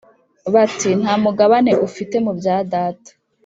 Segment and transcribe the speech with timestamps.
[0.53, 3.11] bati Nta mugabane ufite mu bya data.